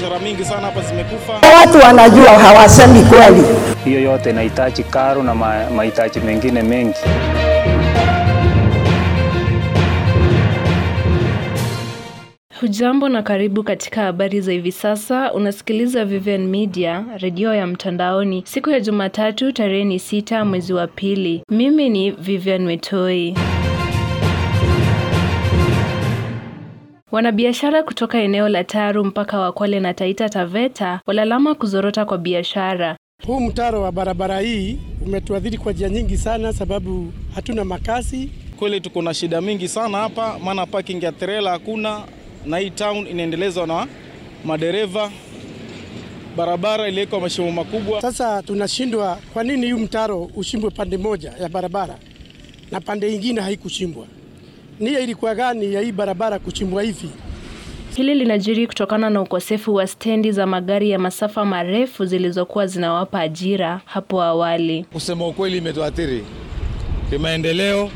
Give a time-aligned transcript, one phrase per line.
[0.00, 1.32] biashara mingi sana hapa zimekufa.
[1.32, 3.42] Watu wanajua hawasemi kweli.
[3.84, 5.34] Hiyo yote inahitaji karo na
[5.74, 6.98] mahitaji mengine mengi.
[12.60, 15.32] Hujambo na karibu katika habari za hivi sasa.
[15.32, 21.42] Unasikiliza Vivian Media, redio ya mtandaoni, siku ya Jumatatu tarehe ni sita mwezi wa pili.
[21.50, 23.34] Mimi ni Vivian Wetoi.
[27.12, 32.96] Wanabiashara kutoka eneo la Taru mpaka wa Kwale na Taita Taveta walalama kuzorota kwa biashara.
[33.26, 38.30] Huu mtaro wa barabara hii umetuadhiri kwa njia nyingi sana, sababu hatuna makazi.
[38.58, 42.00] Kweli tuko na shida mingi sana hapa, maana parking ya trela hakuna,
[42.46, 43.86] na hii town inaendelezwa na
[44.44, 45.10] madereva.
[46.36, 48.02] Barabara iliwekwa mashimo makubwa.
[48.02, 51.98] Sasa tunashindwa, kwa nini huu mtaro ushimbwe pande moja ya barabara
[52.70, 54.06] na pande ingine haikuchimbwa?
[54.80, 57.10] Nia ilikuwa gani ya hii barabara kuchimbwa hivi?
[57.96, 63.80] Hili linajiri kutokana na ukosefu wa stendi za magari ya masafa marefu zilizokuwa zinawapa ajira
[63.84, 64.84] hapo awali.
[64.92, 66.24] Kusema ukweli, imetuathiri
[67.10, 67.90] kimaendeleo,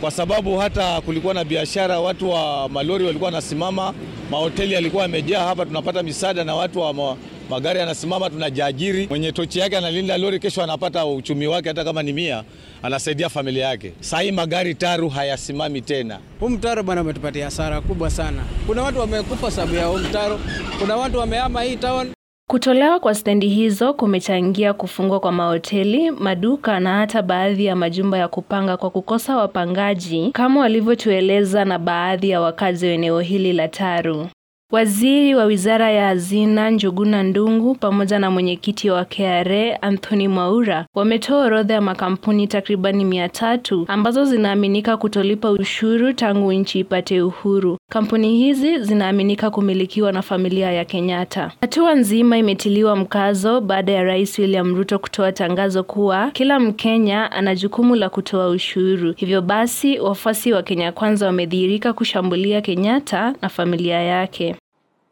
[0.00, 3.94] kwa sababu hata kulikuwa na biashara, watu wa malori walikuwa wanasimama,
[4.30, 7.16] mahoteli yalikuwa yamejaa hapa, tunapata misaada na watu wa ma
[7.50, 9.06] magari yanasimama, tunajiajiri.
[9.10, 12.44] Mwenye tochi yake analinda lori, kesho anapata uchumi wake, hata kama ni mia,
[12.82, 13.92] anasaidia familia yake.
[14.00, 16.18] Saa hii magari Taru hayasimami tena.
[16.40, 18.42] Huu mtaro bwana umetupatia hasara kubwa sana.
[18.66, 20.40] Kuna watu wamekufa sababu ya huu mtaro,
[20.80, 22.12] kuna watu wamehama hii town.
[22.50, 28.28] Kutolewa kwa stendi hizo kumechangia kufungwa kwa mahoteli, maduka na hata baadhi ya majumba ya
[28.28, 34.28] kupanga kwa kukosa wapangaji, kama walivyotueleza na baadhi ya wakazi wa eneo hili la Taru.
[34.72, 41.38] Waziri wa Wizara ya Hazina Njuguna Ndung'u pamoja na mwenyekiti wa KRA Anthony Mwaura wametoa
[41.44, 47.78] orodha ya makampuni takribani mia tatu ambazo zinaaminika kutolipa ushuru tangu nchi ipate uhuru.
[47.96, 51.52] Kampuni hizi zinaaminika kumilikiwa na familia ya Kenyatta.
[51.60, 57.54] Hatua nzima imetiliwa mkazo baada ya Rais William Ruto kutoa tangazo kuwa kila Mkenya ana
[57.54, 59.12] jukumu la kutoa ushuru.
[59.16, 64.56] Hivyo basi, wafuasi wa Kenya Kwanza wamedhihirika kushambulia Kenyatta na familia yake.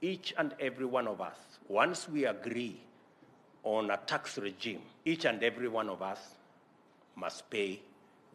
[0.03, 2.77] each and every one of us, once we agree
[3.65, 6.19] on a tax regime, each and every one of us
[7.17, 7.79] must pay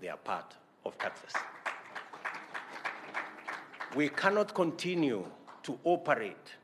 [0.02, 1.34] their part of taxes.
[3.96, 5.26] We cannot continue
[5.64, 6.56] to operate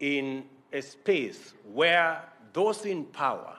[0.00, 2.22] in a space where
[2.52, 3.56] those in power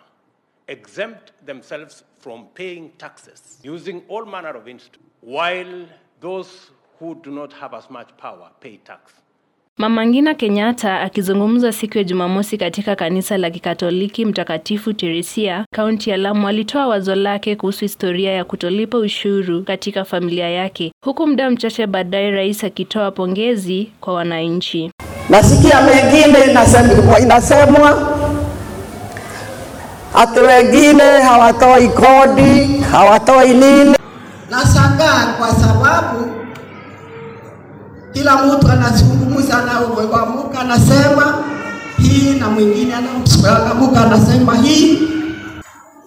[0.68, 5.85] exempt themselves from paying taxes using all manner of instruments, while
[6.19, 9.13] those who do not have as much power pay tax.
[9.77, 16.17] Mama Ngina Kenyatta akizungumza siku ya Jumamosi katika kanisa la Kikatoliki Mtakatifu Teresia, kaunti ya
[16.17, 21.88] Lamu, alitoa wazo lake kuhusu historia ya kutolipa ushuru katika familia yake, huku muda mchache
[21.88, 24.91] baadaye rais akitoa pongezi kwa wananchi.
[25.29, 28.17] Nasikia mengine inasemwa, inasemwa
[30.15, 33.95] ati wengine hawatoi kodi, hawatoi nini.
[34.49, 36.31] Nashangaa kwa sababu
[38.13, 39.16] kila mtu anazungumza
[39.66, 41.44] na uamuka anasema
[41.97, 45.00] hii na mwingine anamuka anasema hii.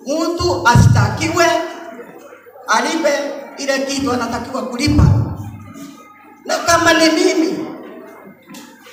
[0.06, 1.46] Mtu asitakiwe
[2.68, 3.12] alipe
[3.58, 5.04] ile kitu anatakiwa kulipa,
[6.44, 7.66] na kama ni mimi,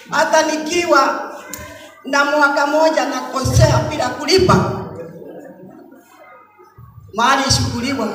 [0.10, 1.32] hata nikiwa
[2.06, 4.72] na mwaka moja nakosea bila kulipa,
[7.16, 8.08] mali ishukuliwa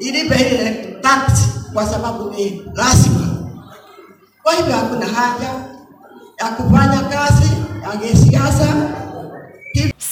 [0.00, 1.32] ilipe ile tax
[1.72, 3.27] kwa sababu ni lazima.
[4.48, 5.48] Kwa hivyo hakuna haja
[6.38, 8.66] ya kufanya kazi ya kisiasa.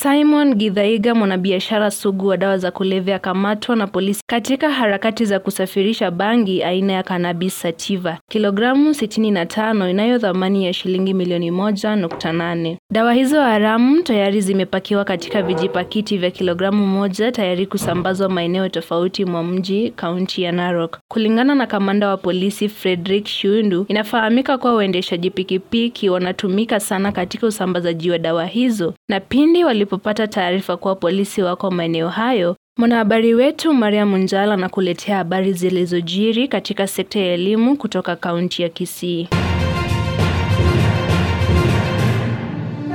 [0.03, 6.11] Simon Githaiga, mwanabiashara sugu wa dawa za kulevya, akamatwa na polisi katika harakati za kusafirisha
[6.11, 12.79] bangi aina ya cannabis sativa kilogramu 65 inayo thamani ya shilingi milioni moja nukta nane.
[12.93, 19.43] Dawa hizo haramu tayari zimepakiwa katika vijipakiti vya kilogramu moja tayari kusambazwa maeneo tofauti mwa
[19.43, 20.99] mji kaunti ya Narok.
[21.09, 28.11] Kulingana na kamanda wa polisi Frederick Shundu, inafahamika kuwa waendeshaji pikipiki wanatumika sana katika usambazaji
[28.11, 34.17] wa dawa hizo na pindi walipopata taarifa kuwa polisi wako maeneo hayo, mwanahabari wetu Mariam
[34.17, 39.29] Njala anakuletea habari zilizojiri katika sekta ya elimu kutoka kaunti ya Kisii.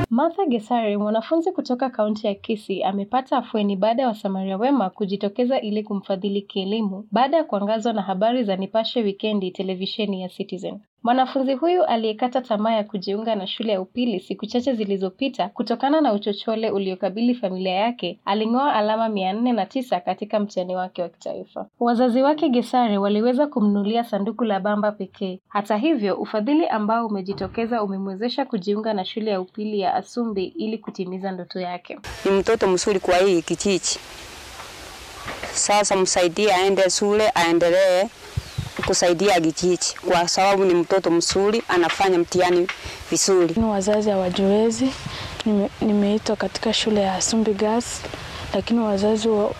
[0.10, 5.84] Martha Gesari, mwanafunzi kutoka kaunti ya Kisii, amepata afueni baada ya wasamaria wema kujitokeza ili
[5.84, 10.80] kumfadhili kielimu baada ya kuangazwa na habari za Nipashe Wikendi televisheni ya Citizen.
[11.04, 16.14] Mwanafunzi huyu aliyekata tamaa ya kujiunga na shule ya upili siku chache zilizopita kutokana na
[16.14, 21.68] uchochole uliokabili familia yake aling'oa alama mia nne na tisa katika mtihani wake wa kitaifa.
[21.80, 25.40] Wazazi wake Gesare waliweza kumnunulia sanduku la bamba pekee.
[25.48, 31.32] Hata hivyo, ufadhili ambao umejitokeza umemwezesha kujiunga na shule ya upili ya Asumbi ili kutimiza
[31.32, 32.00] ndoto yake.
[32.26, 34.00] Ni mtoto mzuri kwa hii kijiji.
[35.54, 38.08] Sasa msaidie aende shule, aendelee
[38.82, 42.68] kusaidia kijiji kwa sababu ni mtoto mzuri, anafanya mtihani
[43.10, 43.56] vizuri.
[43.64, 44.90] Wazazi hawajiwezi,
[45.46, 48.02] nime, nimeitwa katika shule ya Sumbi Girls,
[48.54, 49.54] lakini wazazi wa, wa,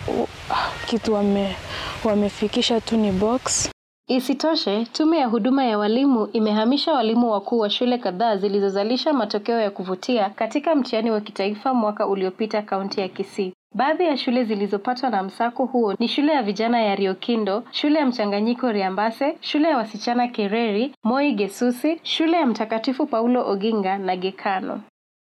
[0.86, 1.56] kitu wame,
[2.04, 3.68] wamefikisha tu ni box.
[4.08, 9.70] Isitoshe, tume ya huduma ya walimu imehamisha walimu wakuu wa shule kadhaa zilizozalisha matokeo ya
[9.70, 13.54] kuvutia katika mtihani wa kitaifa mwaka uliopita kaunti ya Kisii.
[13.74, 18.06] Baadhi ya shule zilizopatwa na msako huo ni shule ya vijana ya Riokindo, shule ya
[18.06, 24.80] mchanganyiko Riambase, shule ya wasichana Kereri, Moi Gesusi, shule ya Mtakatifu Paulo Oginga na Gekano.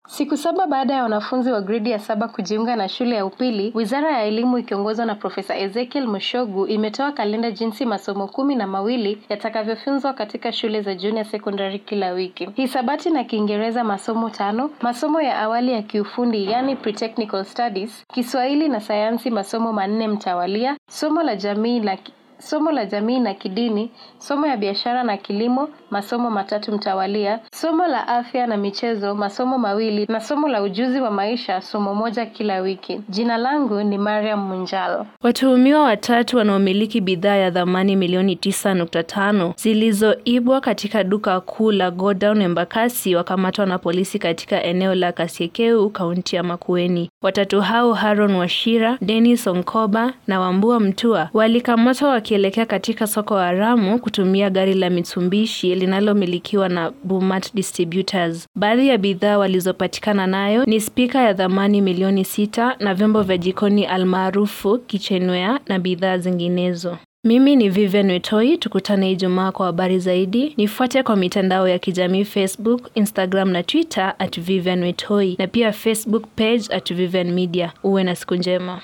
[0.08, 4.10] Siku saba baada ya wanafunzi wa gredi ya saba kujiunga na shule ya upili, Wizara
[4.12, 10.12] ya Elimu ikiongozwa na Profesa Ezekiel Mushogu imetoa kalenda jinsi masomo kumi na mawili yatakavyofunzwa
[10.12, 12.48] katika shule za junior secondary kila wiki.
[12.54, 18.80] Hisabati na Kiingereza masomo tano, masomo ya awali ya kiufundi yani pre-technical studies, Kiswahili na
[18.80, 21.96] sayansi masomo manne mtawalia, somo la jamii la
[22.38, 28.08] somo la jamii na kidini, somo ya biashara na kilimo, masomo matatu mtawalia, somo la
[28.08, 33.00] afya na michezo, masomo mawili na somo la ujuzi wa maisha, somo moja kila wiki.
[33.08, 35.06] Jina langu ni Mariam Munjalo.
[35.22, 43.14] Watuhumiwa watatu wanaomiliki bidhaa ya thamani milioni 9.5 zilizoibwa katika duka kuu la Godown Embakasi
[43.14, 47.10] wakamatwa na polisi katika eneo la Kasiekeu, kaunti ya Makueni.
[47.22, 54.50] Watatu hao Haron Washira, Dennis Onkoba na Wambua Mtua walikamatwa wakielekea katika soko haramu kutumia
[54.50, 58.46] gari la Mitsubishi linalomilikiwa na Bumat Distributors.
[58.54, 63.86] Baadhi ya bidhaa walizopatikana nayo ni spika ya thamani milioni sita na vyombo vya jikoni
[63.86, 66.98] almaarufu kitchenware na bidhaa zinginezo.
[67.24, 70.54] Mimi ni Vivian Wetoi, tukutane Ijumaa kwa habari zaidi.
[70.56, 76.24] Nifuate kwa mitandao ya kijamii Facebook, Instagram na Twitter at Vivian Wetoi na pia Facebook
[76.36, 77.72] page at Vivian Media.
[77.82, 78.80] Uwe na siku njema.